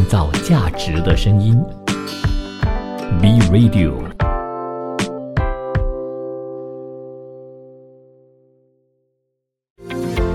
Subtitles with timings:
[0.00, 1.62] 创造价值的声音。
[3.20, 3.92] B Radio。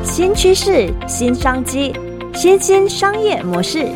[0.03, 1.91] 新趋势、新商机、
[2.33, 3.87] 新兴商业模式。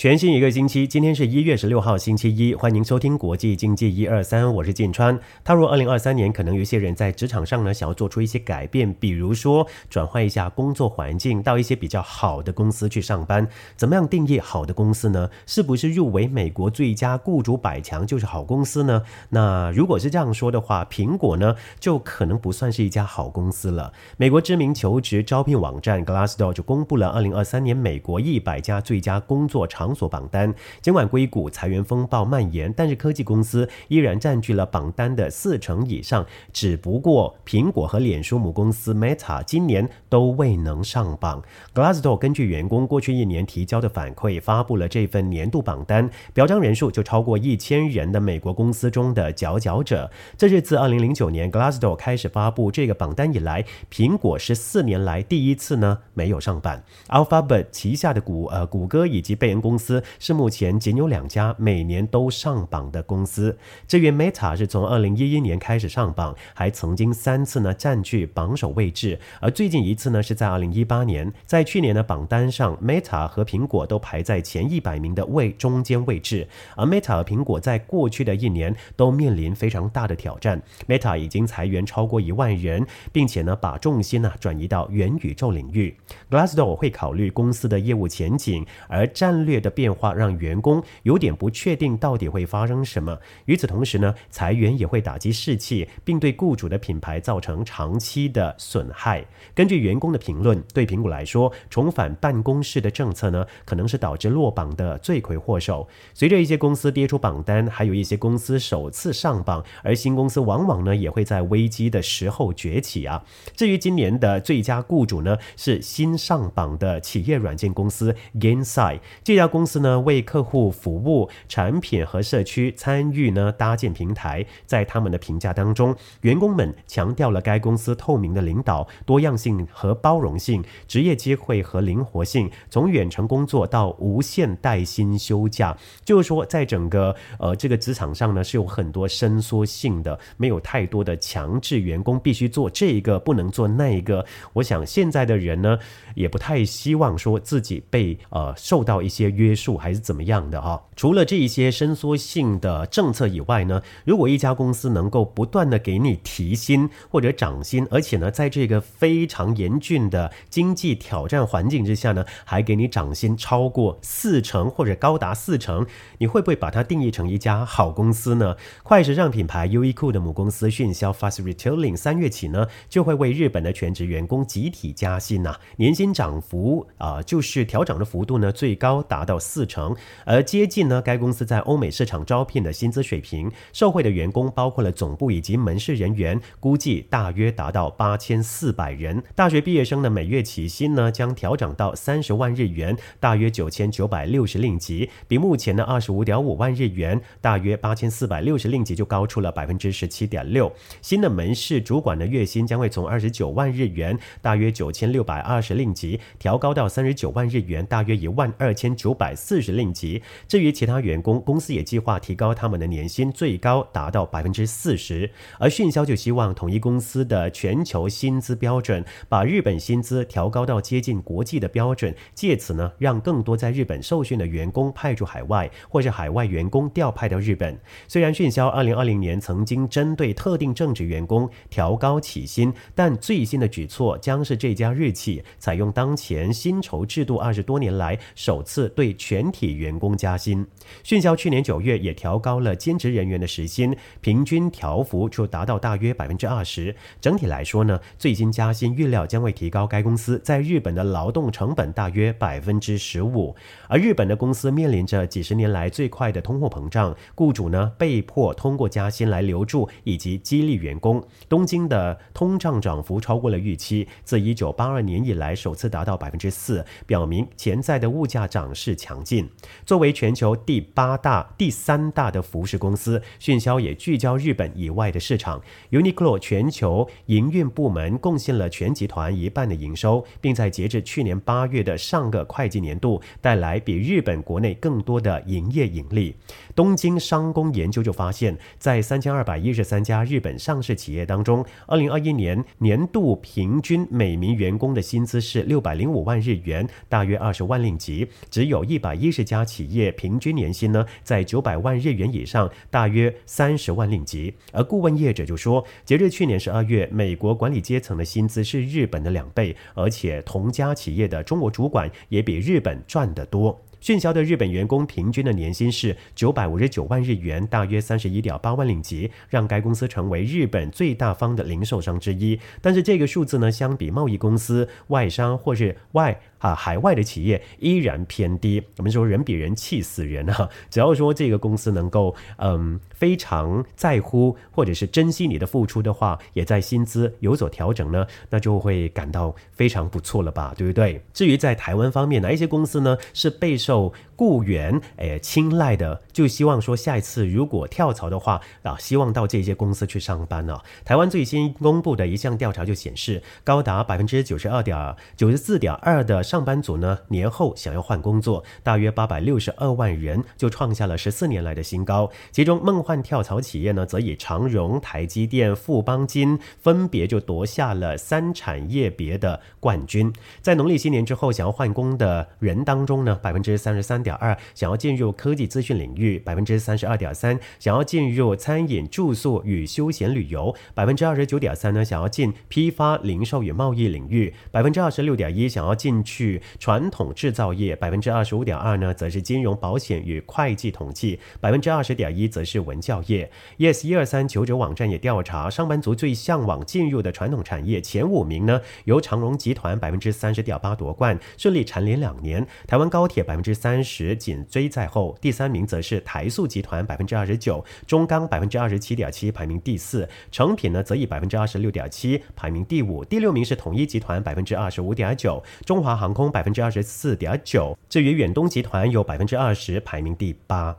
[0.00, 5.20] 全新一个星期，今天是一月十六号，星期一，欢迎收听国际经济一二三，我是晋川。
[5.44, 13.46] 踏入二零二三年，可能有些人在职场上呢，想要做出一些改变，比如说转换一下工作环境，到一些比较好的公司去上班。
[13.76, 15.28] 怎么样定义好的公司呢？
[15.44, 19.02] 是不是入围美国最佳雇主百强就是好公司呢？
[19.28, 23.92] 那如果是这样说的话，苹果呢，就可能不算是一家好公司了。
[24.16, 29.89] 美国知名求职招聘网站 Glassdoor 就公布了二零二三年美国一百家最佳工作场。
[29.94, 36.24] 所榜单，尽管硅谷裁员风暴蔓延，但是科技公司依然占据了榜单的四成以上。
[36.52, 41.42] 只不过苹果和脸书母公司 Meta 今年都未能上榜。
[41.74, 50.10] Glassdoor 根据员工过去一年提交的反馈，发布了这份年度榜单，表彰人数就超过一千人的美国公司中的佼佼者。
[50.38, 56.80] 这是自二零零九年 Glassdoor 开始发布这个榜单以来，苹果十四年来第一次呢没有上榜。
[57.08, 59.79] Alphabet 旗下的谷呃谷歌以及贝恩公。
[59.80, 63.56] 司是目前仅有两家每年都上榜的公司。
[63.88, 76.46] 至于 Meta 是从二零一一年开始上榜，还曾经三次呢占据榜首位置，而最近一次呢是在二零一八年，在去年的榜单上，Meta 和苹果都排在前一百名的位中间位置。
[76.76, 80.60] 而 Meta 和苹果在过去的一年都面临非常大的挑战。
[80.86, 85.96] Meta 已经裁员超过一万人，并且呢把重心呢转移到元宇宙领域。
[86.30, 89.69] Glassdoor 会考虑公司的业务前景，而战略的。
[89.70, 93.18] 变化让员工有点不确定到底会发生什么。
[93.46, 99.24] 与此同时呢，裁员也会打击士气，并对雇主的品牌造成长期的损害。
[99.54, 105.88] 根据员工的评论，对苹果来说，重返办公室的政策呢，可能是导致落榜的罪魁祸首。
[106.12, 113.24] 随着一些公司跌出榜单，还有一些公司首次上榜，而新公司往往呢也会在危机的时候崛起啊。
[113.54, 119.60] 至于今年的最佳雇主呢，是新上榜的企业软件公司 Gainside 这家公。
[119.70, 144.26] 司呢为客户服务、产品和社区参与呢搭建平台，在他们的评价当中，员工们强调了该公司透明的领导、多样性和包容性、职业机会和灵活性，从远程工作到无限带薪休假，就是说，在整个呃这个职场上呢是有很多伸缩性的，没有太多的强制员工必须做这一个不能做那一个。
[144.54, 145.78] 我想现在的人呢
[146.16, 149.50] 也不太希望说自己被呃受到一些约。
[149.60, 150.82] 束还是怎么样的哈？
[150.96, 165.86] 除了这一些伸缩性的政策以外呢，如果一家公司能够不断的给你提薪或者涨薪，而且呢，在这个非常严峻的经济挑战环境之下呢，还给你涨薪超过四成或者高达四成，
[166.18, 168.56] 你会不会把它定义成一家好公司呢？
[168.82, 179.29] 快时尚品牌优衣库的母公司迅销 Fast Retailing 三月起呢，就会为日本的全职员工集体加薪呐，年薪涨幅啊，就是调整的幅度呢，最高达到。
[179.30, 189.22] 到四成，而接近呢，该公司在欧美市场招聘的薪资水平，受惠的员工包括了总部以及门市人员，估计大约达到八千四百人。
[189.36, 200.72] 大学毕业生的每月起薪呢，将调整到三十万日元，大约九千九百六十令吉，比目前的二十五点五万日元，大约八千四百六十令吉就高出了百分之十七点六。
[201.00, 209.30] 新的门市主管的月薪将会从二十九万日元，大约九千六百二十令吉，调高到三十九万日元，大约一万二千九百。
[209.40, 210.22] 四十令吉。
[210.46, 215.30] 至于其他员工，公司也计划提高他们的年薪，最高达到百分之四十。
[215.58, 227.78] 而迅销就希望统一公司的全球薪资标准，把日本薪资调高到接近国际的标准，借此呢，让更多在日本受训的员工派驻海外，或是海外员工调派到日本。
[228.08, 239.09] 虽然迅销二零二零年曾经针对特定正职员工调高起薪，但最新的举措将是这家日企采用当前薪酬制度二十多年来首次对。
[239.14, 240.66] 全体员工加薪，
[241.02, 246.94] 迅销去年九月也调高了兼职人员的时薪，平均调幅就达到大约百分之二十。
[247.20, 253.54] 整体来说呢，最新加薪预料将会提高该公司在日本的劳动成本大约百分之十五。
[253.88, 261.22] 而日本的公司面临着几十年来最快的通货膨胀，雇主呢被迫通过加薪来留住以及激励员工。
[261.48, 268.94] 东京的通胀涨幅超过了预期，自一九八二年以来首次达到百分之四，表明潜在的物价涨势。
[269.00, 269.48] 强劲。
[269.86, 275.60] 作为全球第八大、第三大的服饰公司，迅销也聚焦日本以外的市场。
[275.90, 286.36] Uniqlo 全球营运部门贡献了全集团一半的营收，并在截至去年八月的上个会计年度带来比日本国内更多的营业盈利。
[286.74, 298.28] 东京商工研究就发现，在三千二百一十三家日本上市企业当中，二零二一年年度平均每名员工的薪资是六百零五万日元，大约二十万令吉。
[298.50, 304.52] 只有一百一十家企业平均年薪呢在九百万日元以上，大约三十万令吉。
[304.72, 313.80] 而顾问业者就说，截至去年十二月，美国管理阶层的薪资是日本的两倍，而且同家企业的中国主管也比日本赚得多。
[314.00, 322.58] 迅销的日本员工平均的年薪是九百五十九万日元，大约三十一点八万令吉，让该公司成为日本最大方的零售商之一。
[322.80, 326.40] 但是这个数字呢，相比贸易公司、外商或是外。
[326.60, 328.82] 啊，海外的企业依然偏低。
[328.96, 330.68] 我们说人比人气死人啊！
[330.88, 341.22] 只要说这个公司能够嗯非常在乎或者是珍惜你的付出的话，也在薪资有所调整呢，那就会感到非常不错了吧，对不对？
[341.32, 346.22] 至于在台湾方面，哪一些公司呢是备受雇员诶青睐的？
[346.32, 350.78] 就希望说下一次如果跳槽的话啊，希望到这些公司去上班呢。
[351.04, 356.42] 台湾最新公布的一项调查就显示，高达百分之九十二点九十四点二的。
[356.50, 362.28] 上班族呢，年后想要换工作，大约八百六十二万人就创下了十四年来的新高。
[362.50, 370.32] 其中梦幻跳槽企业呢，则以长荣、台积电、富邦金分别就夺下了三产业别的冠军。
[370.60, 386.39] 在农历新年之后想要换工的人当中呢，百分之三十三点二想要进入科技资讯领域，百分之三十二点三想要进入餐饮、住宿与休闲旅游，百分之二十九点三呢想要进批发、零售与贸易领域，百分之二十六点一想要进去。
[386.40, 393.50] 去传统制造业百分之二十五点二呢，则是金融保险与会计统计；百分之二十点一则是文教业。
[393.76, 402.66] Yes 一二三求职网站也调查上班族最向往进入的传统产业前五名呢，由长荣集团百分之三十点八夺冠，顺利蝉联两年。
[402.86, 416.29] 台湾高铁百分之三十紧追在后，第三名则是台塑集团百分之二十九，中钢百分之二十七点七排名第四，成品呢则以百分之二十六点七排名第五，第六名是统一集团百分之二十五点九，中华航。
[416.30, 420.96] 航空百分之二十四点九，至于远东集团有百分之二十，排名第八。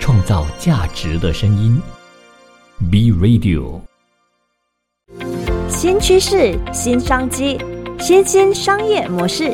[0.00, 1.78] 创造价值的声音
[2.90, 3.78] ，B Radio。
[5.68, 7.60] 新趋势，新商机，
[8.00, 9.52] 新兴商业模式。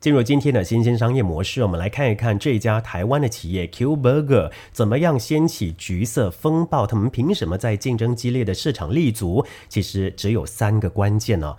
[0.00, 6.84] 进入今天的新兴商业模式，我们来看一看这家台湾的企业 Q Burger 怎么样掀起橘色风暴？
[6.84, 9.46] 他们凭什么在竞争激烈的市场立足？
[9.68, 11.54] 其实只有三个关键呢。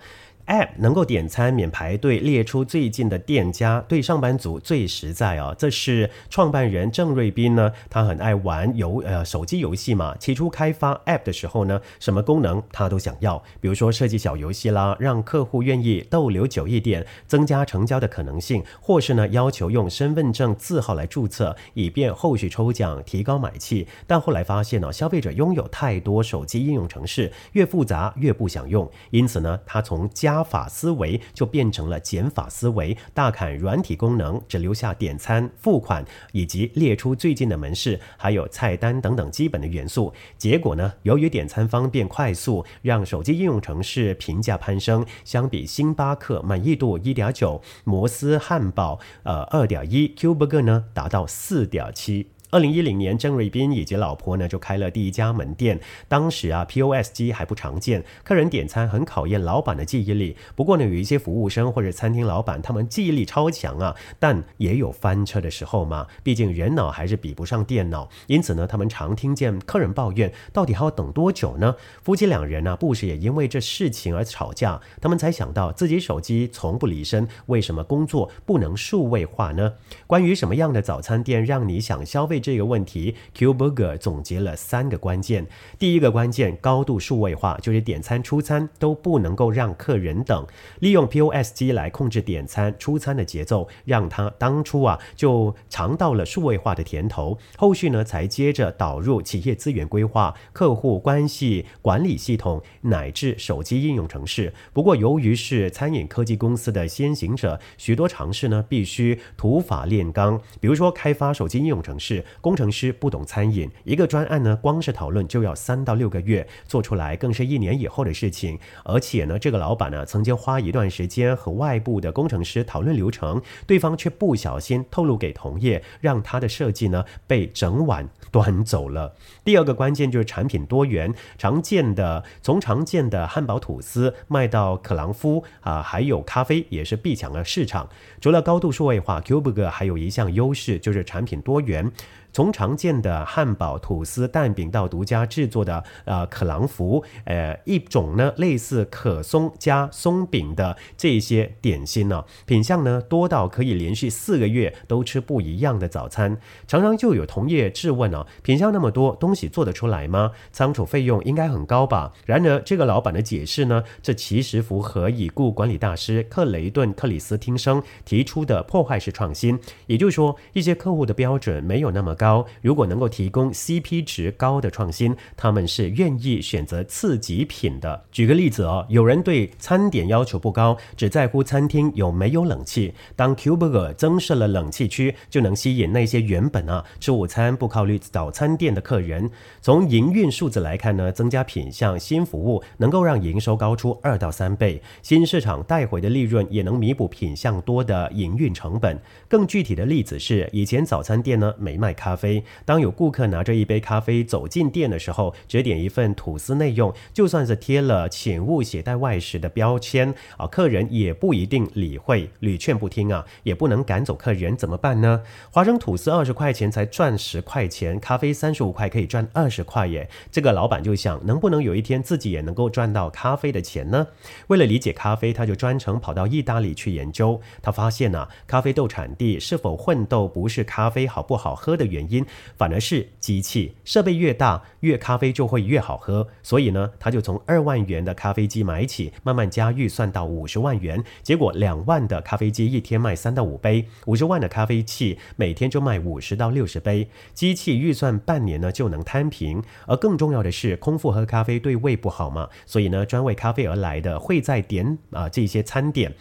[0.46, 5.54] App 能够点餐免排队，列出最近的店家，对上班族最实在哦。
[5.58, 10.14] 这是创办人郑瑞斌呢，他很爱玩游呃手机游戏嘛。
[10.18, 23.86] 起初开发 App 的时候呢，什么功能他都想要，比如说设计小游戏啦，让客户愿意逗留久一点，增加成交的可能性，或是呢要求用身份证字号来注册，以便后续抽奖提高买气。
[24.06, 40.12] 但后来发现呢，消费者拥有太多手机应用程式，越复杂越不想用，因此呢，他从加加法思维就变成了减法思维，大砍软体功能，只留下点餐、付款以及列出最近的门市，还有菜单等等基本的元素。
[40.36, 52.33] 结果呢，由于点餐方便快速，让手机应用程式评价攀升，相比星巴克满意度一点九，摩斯汉堡呃二点一，Q Burger 呢达到四点七。
[52.54, 55.80] 二零一零年，郑瑞斌以及老婆呢就开了第一家门店。
[56.06, 60.36] 当时啊，POS 机还不常见，客人点餐很考验老板的记忆力。
[60.54, 66.06] 不过呢，有一些服务生或者餐厅老板，他们记忆力超强啊，但也有翻车的时候嘛。
[66.22, 71.74] 毕竟人脑还是比不上电脑，因此呢，他们常听见客人抱怨：到底还要等多久呢？
[72.04, 74.80] 夫妻两人呢，不时也因为这事情而吵架。
[75.00, 79.72] 他们才想到自己手机从不离身，为什么工作不能数位化呢？
[80.06, 82.43] 关于什么样的早餐店让你想消费？
[82.44, 85.46] 这个问题，Q Burger 总结了三个关键。
[85.78, 90.46] 第一个关键，高度数位化，就是点餐、出餐都不能够让客人等，
[90.80, 97.38] 利用 POS 机来控制点餐、出餐的节奏，让他当初啊就尝到了数位化的甜头。
[97.56, 104.52] 后续呢，才接着导入企业资源规划、客户关系管理系统，乃至手机应用程式。
[104.74, 112.22] 不过，由于是餐饮科技公司的先行者，许多尝试呢必须土法炼钢，比如说开发手机应用程式。
[112.40, 118.58] 工程师不懂餐饮，一个专案呢，光是讨论就要三到六个月，做出来更是一年以后的事情。
[118.84, 129.14] 而且呢，这个老板呢，曾经花一段时间和外部的工程师讨论流程，对方却不小心透露给同业，让他的设计呢被整晚端走了。
[129.44, 137.88] 第二个关键就是产品多元，常见的从常见的汉堡吐司卖到可朗夫啊，还有咖啡也是必抢的市场。
[138.20, 141.90] 除了高度数位化，Cuberg 还有一项优势就是产品多元。
[142.34, 156.36] 从常见的汉堡、吐司、蛋饼到独家制作的呃可朗福，呃一种呢类似可松加松饼的这些点心呢，品相呢多到可以连续四个月都吃不一样的早餐。
[156.66, 160.32] 常常就有同业质问啊，品相那么多，东西做得出来吗？
[160.50, 162.12] 仓储费用应该很高吧？
[162.26, 172.23] 然而这个老板的解释呢，这其实符合已故管理大师克雷顿克里斯汀生提出的破坏式创新，也就是说，一些客户的标准没有那么高。
[172.24, 178.02] 高，如果能够提供 CP 值高的创新，他们是愿意选择次级品的。
[178.10, 182.94] 举个例子哦，有人对餐点要求不高，只在乎餐厅有没有冷气。
[183.14, 189.30] 当 Cuberg 增设了冷气区，就能吸引那些原本啊吃午餐不考虑早餐店的客人。
[189.60, 194.80] 从营运数字来看呢，增加品项、新服务，能够让营收高出二到三倍。
[195.02, 198.98] 新市场带回的利润也能弥补品项多的营运成本。
[199.28, 202.13] 更具体的例子是，以前早餐店呢没卖咖。
[202.14, 202.44] 咖啡。
[202.64, 215.22] 当有顾客拿着一杯咖啡走进店的时候，只点一份吐司内用，就算是贴了“请勿携带外食”的标签啊，客人也不一定理会，屡劝不听啊，也不能赶走客人，怎么办呢？
[215.50, 220.08] 花生吐司二十块钱才赚十块钱，咖啡三十五块可以赚二十块耶。
[220.30, 224.06] 这个老板就想，能不能有一天自己也能够赚到咖啡的钱呢？
[224.46, 227.40] 为了理解咖啡，他就专程跑到意大利去研究。
[227.60, 232.03] 他发现啊，咖啡豆产地是否混豆，不是咖啡好不好喝的原。
[232.10, 232.24] 因
[232.56, 236.26] 反而是机器设备越大，越咖啡就会越好喝。
[236.42, 241.02] 所以呢，他就从二万元的咖啡机买起，慢慢加预算到五十万元。
[241.22, 247.08] 结果两万的咖啡机一天卖三到五杯，五十万的咖啡器每天就卖五十到六十杯。
[247.32, 249.62] 机器预算半年呢就能摊平。
[249.86, 256.14] 而更重要的是，空腹喝咖啡对胃不好嘛，所以呢，专为咖啡而来的会在点啊这些餐点。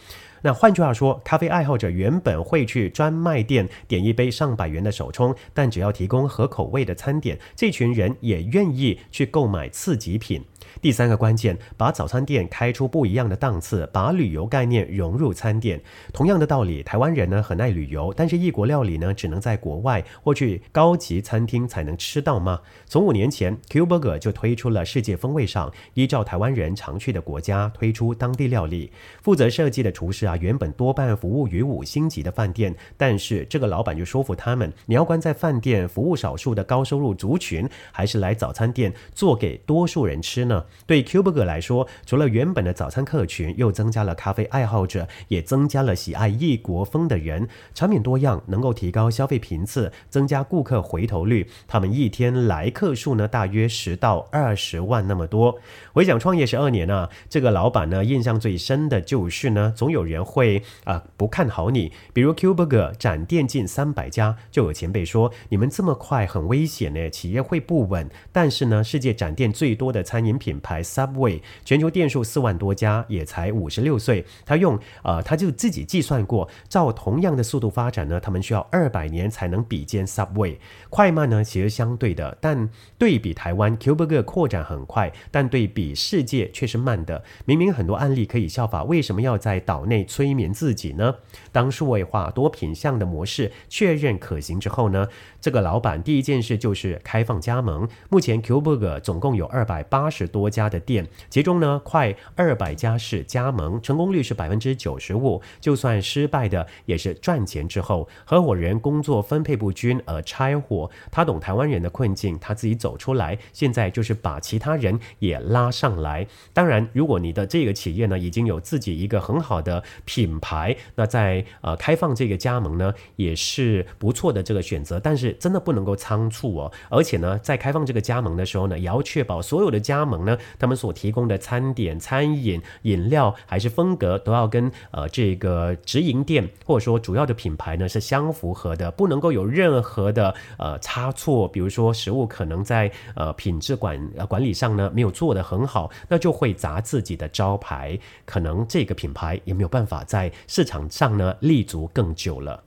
[0.45, 10.43] 那换句话说，咖啡爱好者原本会去专卖店点一杯上百元的手冲，但只要提供合口味的餐点，这群人也愿意去购买次级品。
[10.81, 15.81] 第三个关键，把早餐店开出不一样的档次，把旅游概念融入餐店。
[16.11, 22.59] 同样的道理，台湾人呢很爱旅游，但是异国料理呢只能在国外或去高级餐厅才能吃到吗？
[22.85, 28.91] 从五年前，Q Burger 就推出了世界风味上，依照台湾人常去的国家推出当地料理。
[29.21, 40.62] 负责设计的厨师啊，原本多半服务于五星级的饭店，但是这个老板就说服他们，你要关在饭店服务少数的高收入族群，还是来早餐店做给多数人吃呢？
[40.85, 47.47] 对 c u b e r 来说，除了原本的早餐客群，又增加了咖啡爱好者，也增加了喜爱异国风的人。
[47.73, 51.47] 产品多样，能够提高消费频次，增加顾客回头率。
[51.67, 55.59] 他们一天来客数呢，大约十到二十万那么多。
[55.93, 61.91] 回想创业十二年啊，这个老板呢，印象最深的就是呢，总有人会啊不看好你。
[62.13, 68.09] 比如 c u b e r 展店近三百家，就有前辈说，你们这么快很危险呢，企业会不稳。
[68.31, 70.52] 但是呢，世界展店最多的餐饮品。
[70.53, 74.23] 品牌 Subway 全球店数四万多家，也才五十六岁。
[74.45, 80.57] 他用呃，他就自己计算过，照同样的速度发展呢，他们需要二百年才能比肩 Subway。
[80.91, 82.69] 快慢呢，其实相对的，但
[82.99, 87.23] 对比台湾 c u b e r 扩展很快，但对比世界却是慢的。
[87.45, 91.15] 明明很多案例可以效法，为什么要在岛内催眠自己呢？
[91.51, 95.07] 当数位化多品项的模式确认可行之后呢，
[95.41, 97.89] 这个老板第一件事就是开放加盟。
[98.09, 100.42] 目前 c u b e r 总共有二百八十多。
[100.43, 105.41] 多家的店，其中呢，快二百家是加盟，成功率是百分之九十五。
[105.61, 110.91] 就算失败的，也是赚钱之后，合伙人工作分配不均而拆伙。
[111.09, 116.27] 他懂台湾人的困境，他自己走出来，现在就是把其他人也拉上来。
[116.51, 124.99] 当然，如果你的这个企业呢，已经有自己一个很好的品牌，那在呃开放这个加盟呢，也是不错的这个选择。
[124.99, 130.32] 但是真的不能够仓促哦，而且呢，在开放这个加盟的时候呢，也要确保所有的加盟呢。
[130.59, 141.47] 他们所提供的餐点、餐饮、饮料还是风格，都要跟呃这个直营店或者说主要的品牌呢是相符合的，不能够有任何的呃差错。
[141.47, 152.63] 比如说食物可能在呃品质管呃管理上呢没有做得很好，那就会砸自己的招牌，可能这个品牌也没有办法在市场上呢立足更久了。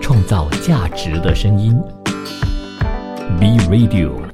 [0.00, 1.80] 创造价值的声音。
[3.38, 4.29] B Radio。